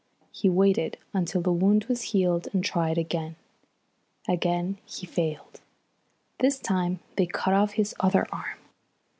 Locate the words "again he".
4.27-5.05